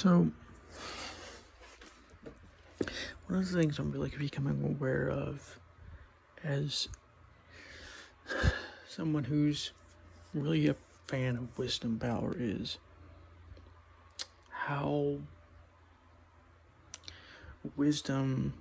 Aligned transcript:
So, 0.00 0.30
one 3.26 3.40
of 3.40 3.50
the 3.50 3.58
things 3.60 3.80
I'm 3.80 3.90
really 3.90 4.12
becoming 4.16 4.62
aware 4.62 5.10
of 5.10 5.58
as 6.44 6.86
someone 8.88 9.24
who's 9.24 9.72
really 10.32 10.68
a 10.68 10.76
fan 11.08 11.34
of 11.34 11.58
wisdom 11.58 11.98
power 11.98 12.36
is 12.38 12.78
how 14.50 15.16
wisdom 17.76 18.54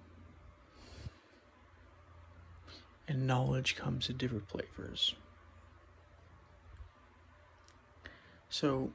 and 3.08 3.28
knowledge 3.28 3.76
comes 3.76 4.10
in 4.10 4.18
different 4.18 4.50
flavors. 4.50 5.14
So, 8.50 8.90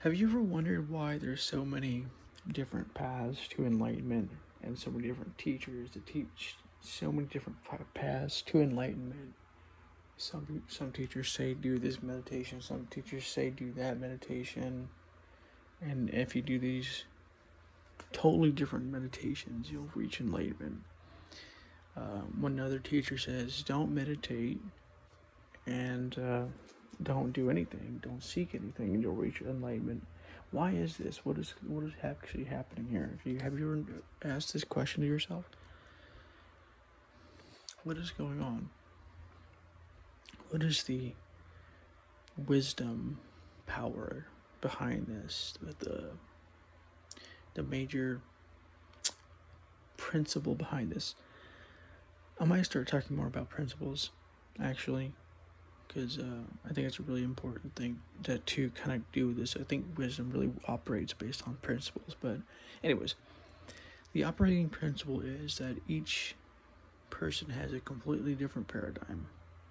have 0.00 0.14
you 0.14 0.28
ever 0.28 0.40
wondered 0.40 0.88
why 0.88 1.18
there's 1.18 1.42
so 1.42 1.64
many 1.64 2.06
different 2.52 2.94
paths 2.94 3.48
to 3.48 3.66
enlightenment 3.66 4.30
and 4.62 4.78
so 4.78 4.90
many 4.90 5.08
different 5.08 5.36
teachers 5.38 5.90
that 5.92 6.06
teach 6.06 6.56
so 6.80 7.10
many 7.10 7.26
different 7.26 7.58
paths 7.94 8.40
to 8.42 8.60
enlightenment? 8.60 9.34
Some 10.16 10.62
some 10.68 10.92
teachers 10.92 11.30
say 11.30 11.54
do 11.54 11.78
this 11.78 12.02
meditation, 12.02 12.60
some 12.60 12.86
teachers 12.90 13.26
say 13.26 13.50
do 13.50 13.72
that 13.72 14.00
meditation. 14.00 14.88
And 15.80 16.10
if 16.10 16.34
you 16.34 16.42
do 16.42 16.58
these 16.58 17.04
totally 18.12 18.50
different 18.50 18.86
meditations, 18.86 19.70
you'll 19.70 19.90
reach 19.94 20.20
enlightenment. 20.20 20.80
Uh, 21.96 22.22
one 22.40 22.60
other 22.60 22.78
teacher 22.78 23.18
says, 23.18 23.62
don't 23.62 23.92
meditate 23.92 24.60
and 25.66 26.18
uh, 26.18 26.44
don't 27.02 27.32
do 27.32 27.50
anything, 27.50 28.00
don't 28.02 28.22
seek 28.22 28.54
anything, 28.54 28.94
and 28.94 29.02
you'll 29.02 29.14
reach 29.14 29.40
enlightenment. 29.40 30.06
Why 30.50 30.70
is 30.70 30.96
this? 30.96 31.24
What 31.24 31.38
is 31.38 31.54
what 31.66 31.84
is 31.84 31.92
actually 32.02 32.44
happening 32.44 32.88
here? 32.90 33.18
If 33.18 33.30
you 33.30 33.38
have 33.40 33.58
you 33.58 33.84
ever 34.22 34.34
asked 34.34 34.52
this 34.52 34.64
question 34.64 35.02
to 35.02 35.06
yourself? 35.06 35.44
What 37.84 37.96
is 37.96 38.10
going 38.10 38.40
on? 38.40 38.70
What 40.50 40.62
is 40.62 40.82
the 40.84 41.12
wisdom 42.46 43.18
power 43.66 44.26
behind 44.60 45.06
this? 45.06 45.54
The 45.60 46.10
the 47.54 47.62
major 47.62 48.22
principle 49.96 50.54
behind 50.54 50.90
this. 50.92 51.14
I 52.40 52.44
might 52.44 52.62
start 52.62 52.86
talking 52.86 53.16
more 53.16 53.26
about 53.26 53.50
principles, 53.50 54.10
actually, 54.62 55.12
because 55.88 56.18
uh, 56.18 56.44
I 56.68 56.72
think 56.72 56.86
it's 56.86 56.98
a 56.98 57.02
really 57.02 57.24
important 57.24 57.74
thing 57.74 58.00
to, 58.24 58.38
to 58.38 58.70
kind 58.70 58.92
of 58.92 59.10
do 59.10 59.32
this. 59.32 59.56
I 59.58 59.64
think 59.64 59.86
wisdom 59.96 60.30
really 60.30 60.52
operates 60.66 61.14
based 61.14 61.42
on 61.46 61.56
principles. 61.62 62.14
But, 62.20 62.38
anyways, 62.84 63.14
the 64.12 64.22
operating 64.22 64.68
principle 64.68 65.20
is 65.20 65.56
that 65.58 65.76
each 65.88 66.34
person 67.10 67.50
has 67.50 67.72
a 67.72 67.80
completely 67.80 68.34
different 68.34 68.68
paradigm. 68.68 69.26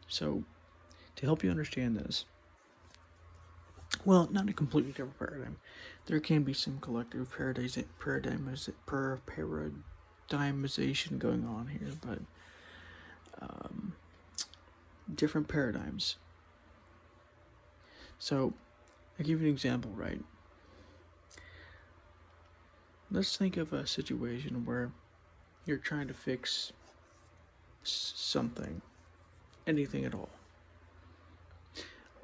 So, 0.07 0.43
to 1.15 1.25
help 1.25 1.43
you 1.43 1.51
understand 1.51 1.97
this, 1.97 2.25
well, 4.03 4.27
not 4.31 4.49
a 4.49 4.53
completely 4.53 4.91
different 4.91 5.19
paradigm. 5.19 5.57
There 6.07 6.19
can 6.19 6.43
be 6.43 6.53
some 6.53 6.79
collective 6.79 7.35
paradigm, 7.35 7.69
paradigm, 7.99 8.57
paradigmization 10.29 11.19
going 11.19 11.45
on 11.45 11.67
here, 11.67 11.91
but 12.01 12.19
um, 13.41 13.93
different 15.13 15.47
paradigms. 15.47 16.17
So, 18.19 18.53
I'll 19.19 19.25
give 19.25 19.41
you 19.41 19.47
an 19.47 19.53
example, 19.53 19.91
right? 19.95 20.21
Let's 23.09 23.37
think 23.37 23.57
of 23.57 23.71
a 23.73 23.87
situation 23.87 24.65
where 24.65 24.91
you're 25.65 25.77
trying 25.77 26.07
to 26.07 26.13
fix 26.13 26.73
something, 27.83 28.81
anything 29.65 30.03
at 30.03 30.13
all. 30.13 30.29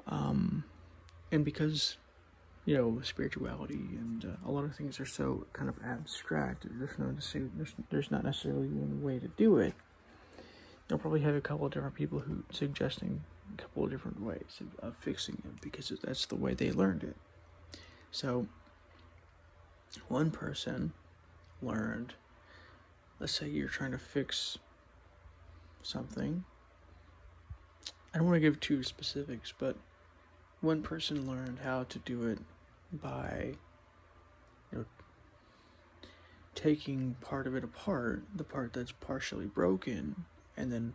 Um, 0.06 0.64
and 1.32 1.44
because, 1.44 1.96
you 2.66 2.76
know, 2.76 3.00
spirituality 3.02 3.74
and 3.74 4.24
uh, 4.24 4.48
a 4.48 4.50
lot 4.50 4.64
of 4.64 4.76
things 4.76 5.00
are 5.00 5.06
so 5.06 5.46
kind 5.52 5.68
of 5.68 5.76
abstract, 5.84 6.66
there's, 6.78 6.98
no, 6.98 7.14
there's, 7.56 7.74
there's 7.90 8.10
not 8.10 8.24
necessarily 8.24 8.68
one 8.68 9.02
way 9.02 9.18
to 9.18 9.28
do 9.28 9.58
it 9.58 9.74
you'll 10.88 10.98
probably 10.98 11.20
have 11.20 11.34
a 11.34 11.40
couple 11.40 11.66
of 11.66 11.72
different 11.72 11.94
people 11.94 12.20
who 12.20 12.44
suggesting 12.52 13.22
a 13.52 13.62
couple 13.62 13.84
of 13.84 13.90
different 13.90 14.22
ways 14.22 14.60
of, 14.60 14.88
of 14.88 14.96
fixing 14.96 15.42
it 15.44 15.60
because 15.60 15.92
that's 16.02 16.26
the 16.26 16.36
way 16.36 16.54
they 16.54 16.72
learned 16.72 17.02
it. 17.02 17.16
So, 18.10 18.46
one 20.08 20.30
person 20.30 20.92
learned, 21.62 22.14
let's 23.18 23.32
say 23.32 23.48
you're 23.48 23.68
trying 23.68 23.92
to 23.92 23.98
fix 23.98 24.58
something. 25.82 26.44
I 28.12 28.18
don't 28.18 28.26
want 28.26 28.36
to 28.36 28.40
give 28.40 28.60
too 28.60 28.82
specifics, 28.82 29.52
but 29.56 29.76
one 30.60 30.82
person 30.82 31.28
learned 31.28 31.58
how 31.62 31.84
to 31.84 31.98
do 32.00 32.26
it 32.26 32.38
by 32.92 33.54
you 34.72 34.78
know 34.78 34.84
taking 36.54 37.16
part 37.20 37.46
of 37.46 37.56
it 37.56 37.64
apart, 37.64 38.22
the 38.34 38.44
part 38.44 38.72
that's 38.72 38.92
partially 38.92 39.46
broken, 39.46 40.24
and 40.56 40.72
then 40.72 40.94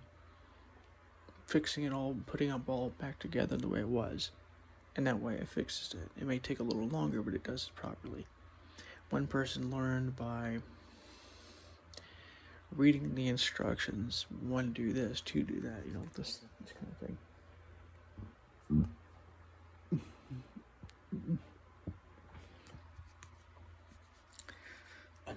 fixing 1.46 1.84
it 1.84 1.94
all, 1.94 2.16
putting 2.26 2.50
it 2.50 2.62
all 2.68 2.94
back 3.00 3.20
together 3.20 3.58
the 3.58 3.68
way 3.68 3.80
it 3.80 3.90
was. 3.90 4.32
And 4.96 5.08
that 5.08 5.22
way 5.22 5.36
it 5.36 5.48
fixes 5.48 5.94
it. 5.94 6.12
It 6.20 6.28
may 6.28 6.40
take 6.40 6.60
a 6.60 6.64
little 6.64 6.88
longer, 6.88 7.22
but 7.22 7.34
it 7.34 7.44
does 7.44 7.70
it 7.70 7.76
properly. 7.80 8.26
One 9.10 9.28
person 9.28 9.72
learned 9.72 10.16
by 10.16 10.60
reading 12.76 13.16
the 13.16 13.28
instructions 13.28 14.26
one 14.42 14.72
do 14.72 14.94
this, 14.94 15.22
two 15.22 15.44
do 15.44 15.60
that, 15.62 15.84
you 15.88 15.94
know, 15.94 16.04
this, 16.16 16.42
this 16.62 16.74
kind 16.74 16.88
of 16.92 16.98
thing. 17.08 17.18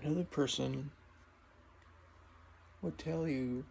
Another 0.03 0.25
person 0.25 0.91
would 2.83 2.99
tell 2.99 3.27
you 3.29 3.65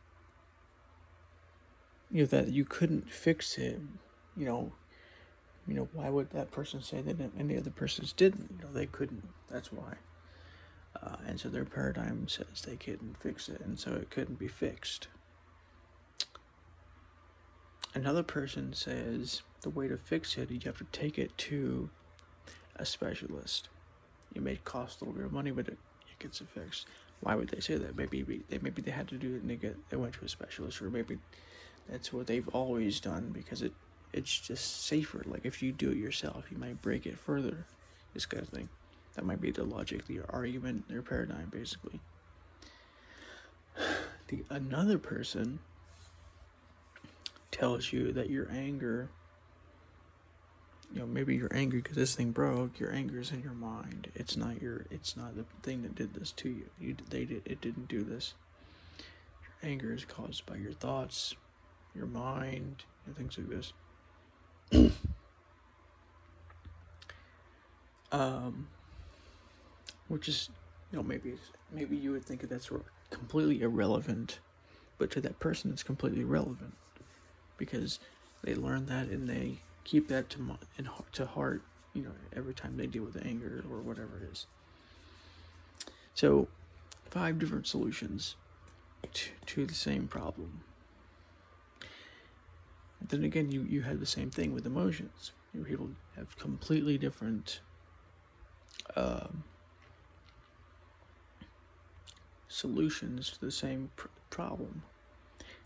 you 2.11 2.21
know 2.21 2.27
that 2.27 2.49
you 2.49 2.65
couldn't 2.65 3.09
fix 3.11 3.57
it 3.57 3.79
you 4.35 4.45
know 4.45 4.71
you 5.67 5.75
know 5.75 5.87
why 5.93 6.09
would 6.09 6.31
that 6.31 6.51
person 6.51 6.81
say 6.81 7.01
that 7.01 7.31
any 7.37 7.57
other 7.57 7.69
persons 7.69 8.13
didn't? 8.13 8.49
You 8.51 8.65
know 8.65 8.73
they 8.73 8.87
couldn't. 8.87 9.23
That's 9.49 9.71
why. 9.71 9.95
Uh, 11.01 11.17
and 11.25 11.39
so 11.39 11.49
their 11.49 11.65
paradigm 11.65 12.27
says 12.27 12.63
they 12.65 12.75
couldn't 12.75 13.17
fix 13.21 13.47
it 13.47 13.61
and 13.61 13.79
so 13.79 13.93
it 13.93 14.09
couldn't 14.09 14.39
be 14.39 14.47
fixed. 14.47 15.07
Another 17.93 18.23
person 18.23 18.73
says 18.73 19.41
the 19.61 19.69
way 19.69 19.87
to 19.87 19.97
fix 19.97 20.37
it 20.37 20.51
you 20.51 20.59
have 20.65 20.77
to 20.77 20.85
take 20.91 21.17
it 21.17 21.37
to 21.37 21.89
a 22.75 22.85
specialist. 22.85 23.69
It 24.35 24.41
may 24.41 24.57
cost 24.57 25.01
a 25.01 25.05
little 25.05 25.17
bit 25.17 25.25
of 25.25 25.31
money 25.31 25.51
but 25.51 25.67
it, 25.67 25.77
it 26.11 26.19
gets 26.19 26.39
fixed. 26.39 26.87
Why 27.21 27.35
would 27.35 27.49
they 27.49 27.61
say 27.61 27.75
that? 27.75 27.95
Maybe 27.95 28.23
they 28.49 28.57
maybe 28.57 28.81
they 28.81 28.91
had 28.91 29.07
to 29.09 29.15
do 29.15 29.35
it 29.35 29.41
and 29.41 29.49
they 29.49 29.55
get 29.55 29.77
they 29.89 29.97
went 29.97 30.13
to 30.15 30.25
a 30.25 30.29
specialist 30.29 30.81
or 30.81 30.89
maybe 30.89 31.17
that's 31.91 32.13
what 32.13 32.27
they've 32.27 32.47
always 32.49 32.99
done 32.99 33.31
because 33.33 33.61
it 33.61 33.73
it's 34.13 34.39
just 34.39 34.85
safer. 34.85 35.23
Like 35.25 35.45
if 35.45 35.61
you 35.61 35.71
do 35.71 35.91
it 35.91 35.97
yourself, 35.97 36.45
you 36.51 36.57
might 36.57 36.81
break 36.81 37.05
it 37.05 37.17
further. 37.17 37.65
This 38.13 38.25
kind 38.25 38.43
of 38.43 38.49
thing. 38.49 38.69
That 39.15 39.25
might 39.25 39.41
be 39.41 39.51
the 39.51 39.63
logic, 39.63 40.07
the 40.07 40.21
argument, 40.29 40.87
their 40.87 41.01
paradigm, 41.01 41.51
basically. 41.51 41.99
The 44.27 44.45
another 44.49 44.97
person 44.97 45.59
tells 47.51 47.91
you 47.91 48.13
that 48.13 48.29
your 48.29 48.49
anger, 48.49 49.09
you 50.93 51.01
know, 51.01 51.05
maybe 51.05 51.35
you're 51.35 51.53
angry 51.53 51.81
because 51.81 51.97
this 51.97 52.15
thing 52.15 52.31
broke. 52.31 52.79
Your 52.79 52.93
anger 52.93 53.19
is 53.19 53.31
in 53.31 53.41
your 53.41 53.51
mind. 53.51 54.09
It's 54.15 54.37
not 54.37 54.61
your. 54.61 54.85
It's 54.89 55.17
not 55.17 55.35
the 55.35 55.43
thing 55.63 55.81
that 55.81 55.95
did 55.95 56.13
this 56.13 56.31
to 56.33 56.49
you. 56.49 56.69
You 56.79 56.95
they 57.09 57.25
did. 57.25 57.41
It 57.43 57.59
didn't 57.59 57.89
do 57.89 58.05
this. 58.05 58.33
Your 59.43 59.69
anger 59.69 59.93
is 59.93 60.05
caused 60.05 60.45
by 60.45 60.55
your 60.55 60.71
thoughts, 60.71 61.35
your 61.95 62.07
mind, 62.07 62.83
and 63.05 63.15
things 63.15 63.37
like 63.37 63.49
this. 63.49 63.73
um, 68.11 68.67
which 70.07 70.27
is, 70.27 70.49
you 70.91 70.97
know, 70.97 71.03
maybe 71.03 71.33
maybe 71.71 71.95
you 71.95 72.11
would 72.11 72.25
think 72.25 72.41
that's 72.41 72.69
completely 73.09 73.61
irrelevant, 73.61 74.39
but 74.97 75.11
to 75.11 75.21
that 75.21 75.39
person, 75.39 75.71
it's 75.71 75.83
completely 75.83 76.23
relevant 76.23 76.73
because 77.57 77.99
they 78.43 78.55
learn 78.55 78.87
that 78.87 79.07
and 79.07 79.27
they 79.29 79.59
keep 79.83 80.07
that 80.07 80.29
to 80.31 80.57
in, 80.77 80.89
to 81.13 81.25
heart. 81.25 81.61
You 81.93 82.03
know, 82.03 82.11
every 82.33 82.53
time 82.53 82.77
they 82.77 82.87
deal 82.87 83.03
with 83.03 83.23
anger 83.25 83.65
or 83.69 83.79
whatever 83.79 84.17
it 84.21 84.31
is. 84.31 84.45
So, 86.13 86.47
five 87.09 87.37
different 87.37 87.67
solutions 87.67 88.35
to, 89.13 89.29
to 89.47 89.65
the 89.65 89.73
same 89.73 90.07
problem 90.07 90.61
then 93.09 93.23
again, 93.23 93.51
you, 93.51 93.63
you 93.63 93.81
have 93.81 93.99
the 93.99 94.05
same 94.05 94.29
thing 94.29 94.53
with 94.53 94.65
emotions. 94.65 95.31
People 95.65 95.89
have 96.15 96.37
completely 96.37 96.97
different 96.97 97.59
um, 98.95 99.43
solutions 102.47 103.31
to 103.31 103.41
the 103.41 103.51
same 103.51 103.91
pr- 103.95 104.07
problem. 104.29 104.83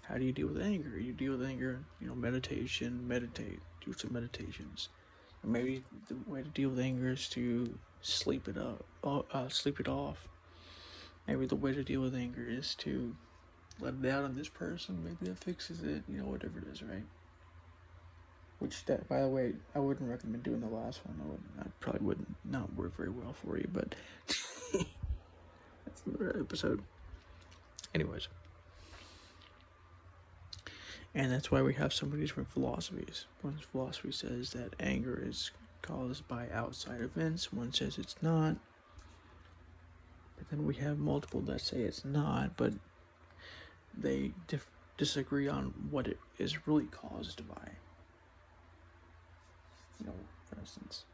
How 0.04 0.18
do 0.18 0.24
you 0.24 0.32
deal 0.32 0.48
with 0.48 0.62
anger? 0.62 0.98
You 1.00 1.14
deal 1.14 1.38
with 1.38 1.48
anger, 1.48 1.80
you 2.00 2.08
know, 2.08 2.16
meditation, 2.16 3.08
meditate, 3.08 3.60
do 3.84 3.94
some 3.94 4.14
meditations. 4.14 4.90
Or 5.44 5.50
maybe 5.50 5.84
the 6.08 6.16
way 6.28 6.42
to 6.42 6.50
deal 6.50 6.70
with 6.70 6.80
anger 6.80 7.10
is 7.10 7.28
to 7.30 7.78
sleep 8.02 8.48
it 8.48 8.58
up, 8.58 8.86
uh, 9.04 9.50
sleep 9.50 9.80
it 9.80 9.88
off. 9.88 10.28
Maybe 11.28 11.48
the 11.48 11.56
way 11.56 11.74
to 11.74 11.84
deal 11.84 12.02
with 12.02 12.16
anger 12.16 12.46
is 12.48 12.76
to 12.76 13.16
let 13.80 13.96
it 14.02 14.10
out 14.10 14.24
on 14.24 14.36
this 14.36 14.48
person. 14.48 15.04
Maybe 15.04 15.32
that 15.32 15.44
fixes 15.44 15.84
it. 15.84 16.04
You 16.08 16.20
know, 16.20 16.26
whatever 16.26 16.60
it 16.60 16.68
is, 16.72 16.84
right? 16.84 17.04
Which 18.66 18.84
that, 18.86 19.08
by 19.08 19.22
the 19.22 19.28
way, 19.28 19.54
I 19.76 19.80
wouldn't 19.80 20.10
recommend 20.10 20.42
doing 20.42 20.60
the 20.60 20.66
last 20.66 21.02
one. 21.06 21.22
I 21.24 21.30
would, 21.30 21.68
I 21.68 21.70
probably 21.82 22.02
wouldn't 22.02 22.36
not 22.44 22.74
work 22.74 22.98
very 22.98 23.10
well 23.10 23.32
for 23.32 23.60
you, 23.60 23.70
but 23.72 23.94
that's 25.86 26.02
another 26.08 26.36
episode. 26.40 26.82
Anyways, 27.94 28.28
and 31.14 31.32
that's 31.32 31.52
why 31.52 31.62
we 31.62 31.76
have 31.76 31.94
so 31.94 32.08
many 32.08 32.24
different 32.24 32.50
philosophies. 32.50 33.26
One 33.44 33.60
philosophy 33.72 34.12
says 34.12 34.54
that 34.54 34.74
anger 34.80 35.22
is 35.24 35.52
caused 35.84 36.28
by 36.28 36.48
outside 36.52 37.02
events. 37.02 37.54
One 37.54 37.72
says 37.72 38.00
it's 38.00 38.16
not. 38.24 38.56
But 40.38 40.50
then 40.50 40.66
we 40.66 40.74
have 40.78 40.98
multiple 40.98 41.42
that 41.42 41.62
say 41.62 41.82
it's 41.82 42.04
not, 42.04 42.58
but 42.58 42.74
they 43.96 44.32
dif- 44.48 44.72
disagree 44.98 45.48
on 45.48 45.66
what 45.92 46.08
it 46.08 46.18
is 46.40 46.66
really 46.66 46.86
caused 46.86 47.48
by. 47.48 47.74
You 50.00 50.08
know, 50.08 50.14
for 50.50 50.60
instance. 50.60 51.06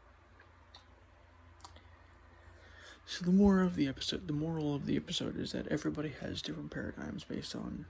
So 3.06 3.24
the 3.24 3.32
moral 3.32 3.66
of 3.66 3.76
the 3.76 3.88
episode, 3.88 4.26
the 4.26 4.32
moral 4.32 4.74
of 4.74 4.86
the 4.86 4.96
episode 4.96 5.38
is 5.38 5.52
that 5.52 5.66
everybody 5.68 6.12
has 6.20 6.40
different 6.40 6.70
paradigms 6.70 7.24
based 7.24 7.54
on 7.54 7.84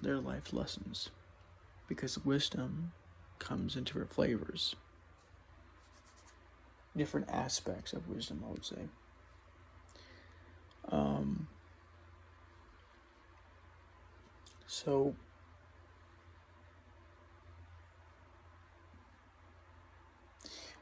their 0.00 0.18
life 0.18 0.52
lessons, 0.52 1.10
because 1.88 2.24
wisdom 2.24 2.92
comes 3.38 3.76
in 3.76 3.84
different 3.84 4.12
flavors, 4.12 4.76
different 6.96 7.28
aspects 7.28 7.92
of 7.92 8.08
wisdom. 8.08 8.42
I 8.46 8.50
would 8.50 8.64
say. 8.64 8.88
Um, 10.88 11.48
so 14.66 15.14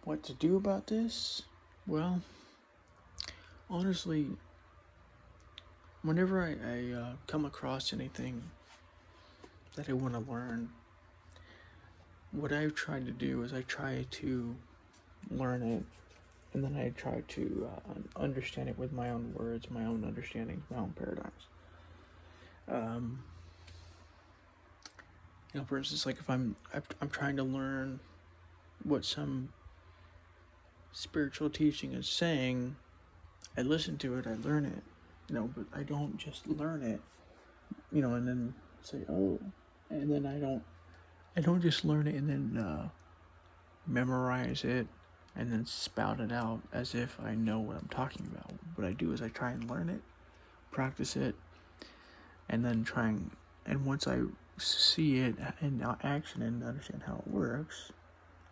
what 0.08 0.22
to 0.22 0.32
do 0.32 0.56
about 0.56 0.86
this? 0.86 1.42
Well, 1.86 2.22
honestly, 3.68 4.28
whenever 6.00 6.42
I, 6.42 6.56
I 6.66 6.98
uh, 6.98 7.12
come 7.26 7.44
across 7.44 7.92
anything 7.92 8.42
that 9.76 9.90
I 9.90 9.92
want 9.92 10.14
to 10.14 10.20
learn, 10.20 10.70
what 12.32 12.54
I've 12.54 12.74
tried 12.74 13.04
to 13.04 13.12
do 13.12 13.42
is 13.42 13.52
I 13.52 13.60
try 13.60 14.06
to 14.12 14.56
learn 15.30 15.62
it 15.62 15.84
and 16.54 16.64
then 16.64 16.74
I 16.74 16.88
try 16.98 17.22
to 17.28 17.68
uh, 17.70 18.18
understand 18.18 18.70
it 18.70 18.78
with 18.78 18.94
my 18.94 19.10
own 19.10 19.34
words, 19.34 19.70
my 19.70 19.84
own 19.84 20.04
understandings, 20.04 20.62
my 20.70 20.78
own 20.78 20.94
paradigms. 20.98 21.48
Um, 22.66 23.24
you 25.52 25.60
know, 25.60 25.66
for 25.66 25.76
instance, 25.76 26.06
like 26.06 26.18
if 26.18 26.30
I'm 26.30 26.56
I'm 27.02 27.10
trying 27.10 27.36
to 27.36 27.42
learn 27.42 28.00
what 28.84 29.04
some 29.04 29.50
spiritual 30.92 31.50
teaching 31.50 31.92
is 31.92 32.08
saying, 32.08 32.76
I 33.56 33.62
listen 33.62 33.98
to 33.98 34.16
it, 34.18 34.26
I 34.26 34.34
learn 34.34 34.64
it, 34.64 34.82
you 35.28 35.34
know, 35.34 35.50
but 35.54 35.66
I 35.78 35.82
don't 35.82 36.16
just 36.16 36.46
learn 36.46 36.82
it, 36.82 37.00
you 37.92 38.02
know, 38.02 38.14
and 38.14 38.26
then 38.26 38.54
say, 38.82 38.98
oh, 39.08 39.38
and 39.90 40.10
then 40.10 40.26
I 40.26 40.38
don't, 40.38 40.62
I 41.36 41.40
don't 41.40 41.60
just 41.60 41.84
learn 41.84 42.06
it 42.06 42.14
and 42.14 42.28
then 42.28 42.62
uh, 42.62 42.88
memorize 43.86 44.64
it 44.64 44.86
and 45.36 45.52
then 45.52 45.64
spout 45.66 46.20
it 46.20 46.32
out 46.32 46.60
as 46.72 46.94
if 46.94 47.18
I 47.24 47.34
know 47.34 47.60
what 47.60 47.76
I'm 47.76 47.88
talking 47.88 48.28
about. 48.32 48.52
What 48.74 48.86
I 48.86 48.92
do 48.92 49.12
is 49.12 49.22
I 49.22 49.28
try 49.28 49.52
and 49.52 49.70
learn 49.70 49.88
it, 49.88 50.00
practice 50.70 51.16
it, 51.16 51.34
and 52.48 52.64
then 52.64 52.82
try 52.84 53.08
and, 53.08 53.30
and 53.66 53.84
once 53.84 54.06
I 54.06 54.22
see 54.56 55.18
it 55.18 55.36
in 55.60 55.84
action 56.02 56.42
and 56.42 56.64
understand 56.64 57.02
how 57.06 57.22
it 57.24 57.32
works, 57.32 57.92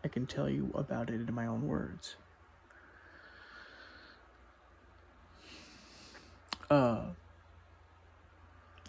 I 0.05 0.09
can 0.09 0.27
tell 0.27 0.49
you 0.49 0.71
about 0.75 1.11
it 1.11 1.15
in 1.15 1.35
my 1.35 1.47
own 1.47 1.67
words. 1.67 2.17
Uh, 6.69 7.03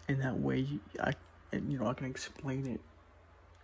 in 0.07 0.19
that 0.19 0.39
way, 0.39 0.67
I, 0.99 1.13
you 1.51 1.77
know, 1.77 1.87
I 1.87 1.93
can 1.93 2.07
explain 2.07 2.65
it 2.65 2.81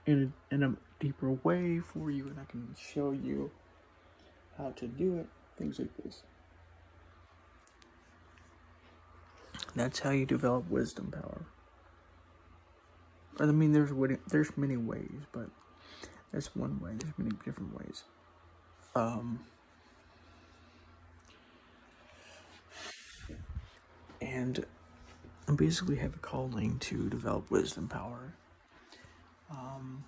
in 0.05 0.33
a, 0.51 0.55
in 0.55 0.63
a 0.63 0.75
deeper 0.99 1.31
way 1.31 1.79
for 1.79 2.11
you, 2.11 2.27
and 2.27 2.39
I 2.39 2.45
can 2.45 2.75
show 2.79 3.11
you 3.11 3.49
how 4.57 4.71
to 4.71 4.87
do 4.87 5.17
it, 5.17 5.27
things 5.57 5.79
like 5.79 5.95
this. 6.03 6.23
That's 9.75 9.99
how 9.99 10.11
you 10.11 10.25
develop 10.25 10.69
wisdom 10.69 11.11
power. 11.11 11.45
I 13.39 13.45
mean, 13.47 13.71
there's 13.71 13.91
there's 14.27 14.55
many 14.55 14.77
ways, 14.77 15.21
but 15.31 15.49
that's 16.31 16.55
one 16.55 16.79
way. 16.79 16.91
There's 16.97 17.17
many 17.17 17.31
different 17.43 17.75
ways. 17.75 18.03
Um, 18.95 19.39
and 24.33 24.65
I 25.47 25.53
basically 25.53 25.97
have 25.97 26.15
a 26.15 26.19
calling 26.19 26.79
to 26.79 27.07
develop 27.09 27.51
wisdom 27.51 27.87
power. 27.87 28.33
Um, 29.49 30.03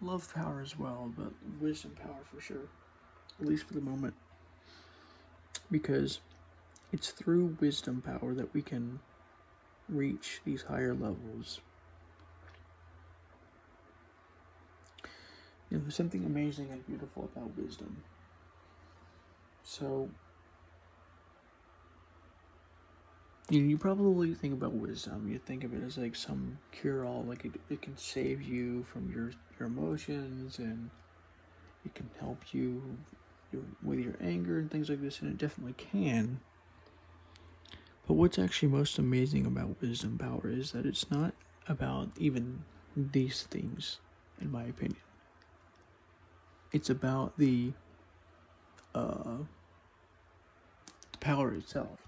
love 0.00 0.32
power 0.34 0.62
as 0.62 0.78
well, 0.78 1.12
but 1.16 1.32
wisdom 1.60 1.92
power 2.02 2.20
for 2.32 2.40
sure 2.40 2.68
at 3.40 3.48
least 3.48 3.64
for 3.64 3.74
the 3.74 3.80
moment, 3.80 4.14
because 5.70 6.20
it's 6.92 7.10
through 7.10 7.56
wisdom 7.60 8.02
power 8.02 8.34
that 8.34 8.54
we 8.54 8.62
can 8.62 9.00
reach 9.88 10.40
these 10.44 10.62
higher 10.62 10.94
levels. 10.94 11.60
You 15.70 15.78
know, 15.78 15.82
there's 15.82 15.96
something 15.96 16.24
amazing 16.24 16.68
and 16.70 16.86
beautiful 16.86 17.30
about 17.34 17.56
wisdom. 17.56 18.02
So, 19.64 20.10
you, 23.52 23.60
you 23.62 23.78
probably 23.78 24.34
think 24.34 24.54
about 24.54 24.72
wisdom. 24.72 25.28
You 25.30 25.38
think 25.38 25.62
of 25.62 25.74
it 25.74 25.82
as 25.84 25.98
like 25.98 26.16
some 26.16 26.58
cure 26.72 27.04
all, 27.04 27.22
like 27.22 27.44
it, 27.44 27.52
it 27.68 27.82
can 27.82 27.96
save 27.96 28.40
you 28.42 28.82
from 28.84 29.10
your, 29.12 29.32
your 29.58 29.68
emotions 29.68 30.58
and 30.58 30.90
it 31.84 31.94
can 31.94 32.08
help 32.18 32.52
you 32.52 32.96
with 33.82 33.98
your 33.98 34.14
anger 34.20 34.58
and 34.58 34.70
things 34.70 34.88
like 34.88 35.02
this, 35.02 35.20
and 35.20 35.30
it 35.30 35.36
definitely 35.36 35.74
can. 35.74 36.40
But 38.06 38.14
what's 38.14 38.38
actually 38.38 38.68
most 38.68 38.98
amazing 38.98 39.44
about 39.44 39.80
wisdom 39.80 40.16
power 40.16 40.48
is 40.48 40.72
that 40.72 40.86
it's 40.86 41.10
not 41.10 41.34
about 41.68 42.10
even 42.18 42.64
these 42.96 43.42
things, 43.42 43.98
in 44.40 44.50
my 44.50 44.64
opinion. 44.64 45.02
It's 46.72 46.88
about 46.88 47.36
the 47.36 47.72
uh, 48.94 49.38
power 51.20 51.54
itself, 51.54 51.98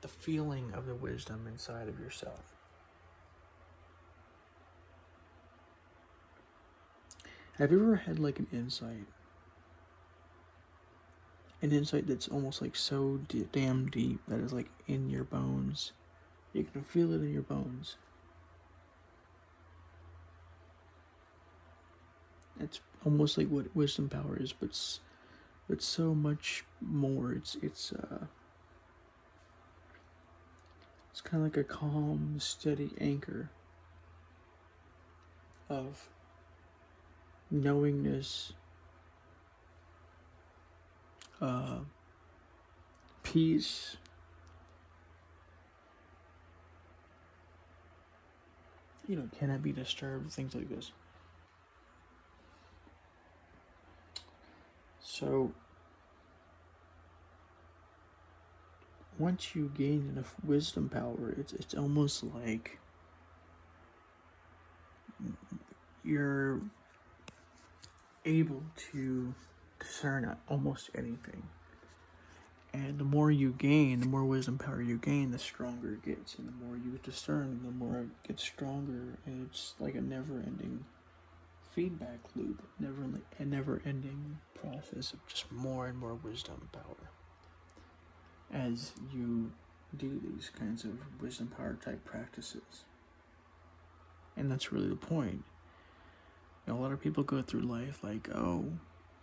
the 0.00 0.08
feeling 0.08 0.72
of 0.74 0.86
the 0.86 0.94
wisdom 0.94 1.46
inside 1.46 1.88
of 1.88 1.98
yourself. 1.98 2.54
Have 7.58 7.72
you 7.72 7.80
ever 7.82 7.96
had 7.96 8.18
like 8.18 8.38
an 8.38 8.46
insight 8.52 9.06
an 11.62 11.72
insight 11.72 12.06
that's 12.06 12.28
almost 12.28 12.60
like 12.60 12.76
so 12.76 13.18
d- 13.28 13.46
damn 13.52 13.86
deep 13.86 14.20
that 14.28 14.40
is 14.40 14.52
like 14.52 14.70
in 14.86 15.08
your 15.08 15.24
bones. 15.24 15.92
You 16.52 16.64
can 16.64 16.82
feel 16.82 17.12
it 17.12 17.22
in 17.22 17.32
your 17.32 17.42
bones. 17.42 17.96
It's 22.58 22.80
almost 23.04 23.36
like 23.36 23.48
what 23.48 23.74
wisdom 23.74 24.08
power 24.08 24.36
is, 24.40 24.52
but 24.52 24.70
it's, 24.70 25.00
but 25.68 25.82
so 25.82 26.14
much 26.14 26.64
more. 26.80 27.32
It's 27.32 27.56
it's 27.62 27.92
uh, 27.92 28.26
it's 31.16 31.22
kind 31.22 31.42
of 31.42 31.44
like 31.44 31.56
a 31.56 31.64
calm, 31.64 32.34
steady 32.38 32.90
anchor 33.00 33.48
of 35.70 36.10
knowingness 37.50 38.52
uh, 41.40 41.78
peace, 43.22 43.96
you 49.08 49.16
know, 49.16 49.26
cannot 49.38 49.62
be 49.62 49.72
disturbed, 49.72 50.30
things 50.30 50.54
like 50.54 50.68
this. 50.68 50.92
So, 55.02 55.52
once 59.18 59.54
you 59.54 59.70
gain 59.74 60.10
enough 60.12 60.34
wisdom 60.44 60.88
power, 60.88 61.34
it's, 61.38 61.52
it's 61.52 61.74
almost 61.74 62.22
like 62.22 62.78
you're 66.04 66.60
able 68.24 68.62
to 68.92 69.34
discern 69.78 70.36
almost 70.48 70.90
anything. 70.94 71.44
And 72.72 72.98
the 72.98 73.04
more 73.04 73.30
you 73.30 73.52
gain, 73.52 74.00
the 74.00 74.06
more 74.06 74.24
wisdom 74.24 74.58
power 74.58 74.82
you 74.82 74.98
gain, 74.98 75.30
the 75.30 75.38
stronger 75.38 75.94
it 75.94 76.04
gets. 76.04 76.34
And 76.34 76.48
the 76.48 76.64
more 76.64 76.76
you 76.76 76.98
discern, 77.02 77.60
the 77.64 77.70
more 77.70 78.00
it 78.00 78.28
gets 78.28 78.42
stronger. 78.42 79.18
And 79.24 79.46
it's 79.48 79.74
like 79.80 79.94
a 79.94 80.00
never 80.00 80.34
ending 80.34 80.84
feedback 81.74 82.18
loop, 82.34 82.62
never 82.78 83.06
a 83.38 83.44
never 83.44 83.80
ending 83.86 84.38
process 84.54 85.12
of 85.12 85.26
just 85.26 85.50
more 85.50 85.86
and 85.86 85.98
more 85.98 86.14
wisdom 86.14 86.68
power. 86.72 87.10
As 88.52 88.92
you 89.12 89.52
do 89.96 90.20
these 90.22 90.50
kinds 90.58 90.84
of 90.84 90.98
wisdom 91.20 91.48
power 91.48 91.78
type 91.82 92.04
practices. 92.04 92.84
And 94.36 94.50
that's 94.50 94.72
really 94.72 94.88
the 94.88 94.96
point. 94.96 95.44
You 96.66 96.72
know, 96.72 96.78
a 96.78 96.82
lot 96.82 96.92
of 96.92 97.00
people 97.00 97.22
go 97.22 97.42
through 97.42 97.62
life 97.62 98.02
like, 98.02 98.28
oh, 98.34 98.64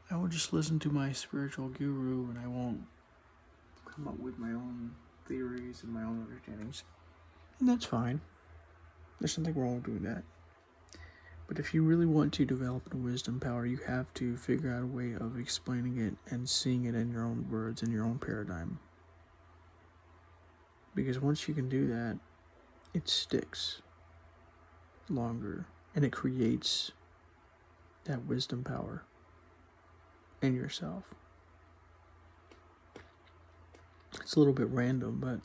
I 0.10 0.16
will 0.16 0.28
just 0.28 0.54
listen 0.54 0.80
to 0.80 0.90
my 0.90 1.12
spiritual 1.12 1.70
guru 1.70 2.30
and 2.30 2.40
I 2.40 2.48
won't 2.48 2.82
come 3.86 4.08
up 4.08 4.20
with 4.20 4.40
my 4.40 4.50
own 4.50 4.92
theories 5.28 5.84
and 5.84 5.94
my 5.94 6.04
own 6.04 6.22
understandings. 6.22 6.84
And 7.60 7.70
that's 7.70 7.86
fine. 7.86 8.22
There's 9.20 9.38
nothing 9.38 9.56
wrong 9.56 9.76
with 9.76 9.86
doing 9.86 10.04
that. 10.04 10.24
But 11.48 11.60
if 11.60 11.74
you 11.74 11.84
really 11.84 12.06
want 12.06 12.34
to 12.34 12.46
develop 12.46 12.94
a 12.94 12.98
wisdom 12.98 13.40
power, 13.40 13.66
you 13.66 13.78
have 13.86 14.12
to 14.16 14.38
figure 14.38 14.74
out 14.74 14.84
a 14.84 14.88
way 14.88 15.14
of 15.14 15.38
explaining 15.38 15.98
it 15.98 16.16
and 16.34 16.50
seeing 16.50 16.86
it 16.86 16.96
in 16.96 17.12
your 17.12 17.24
own 17.24 17.48
words, 17.52 17.84
in 17.84 17.92
your 17.92 18.06
own 18.06 18.18
paradigm. 18.18 18.80
Because 20.96 21.20
once 21.20 21.48
you 21.48 21.54
can 21.54 21.70
do 21.70 21.88
that, 21.88 22.20
it 22.94 23.10
sticks 23.10 23.82
longer 25.10 25.66
and 25.96 26.06
it 26.06 26.12
creates 26.12 26.92
that 28.06 28.26
wisdom 28.26 28.64
power 28.64 29.04
in 30.42 30.56
yourself. 30.56 31.14
It's 34.22 34.36
a 34.36 34.40
little 34.40 34.54
bit 34.54 34.68
random, 34.70 35.20
but 35.20 35.40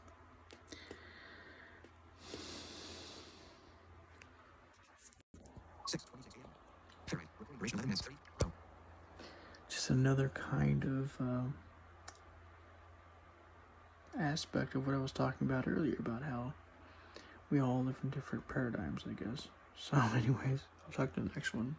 just 9.68 9.90
another 9.90 10.30
kind 10.34 10.84
of 10.84 11.12
uh, 11.20 11.67
aspect 14.28 14.74
of 14.74 14.86
what 14.86 14.94
I 14.94 14.98
was 14.98 15.12
talking 15.12 15.48
about 15.48 15.66
earlier 15.66 15.96
about 15.98 16.22
how 16.22 16.52
we 17.50 17.60
all 17.60 17.82
live 17.82 17.98
in 18.02 18.10
different 18.10 18.46
paradigms, 18.48 19.02
I 19.08 19.12
guess. 19.12 19.48
So, 19.76 19.96
anyways, 20.14 20.60
I'll 20.86 20.92
talk 20.92 21.14
to 21.14 21.20
the 21.20 21.30
next 21.34 21.54
one. 21.54 21.76